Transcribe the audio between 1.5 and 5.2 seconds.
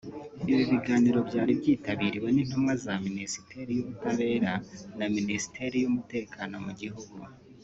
byitabiriwe n’intumwa za Minisiteri y’ubutabera na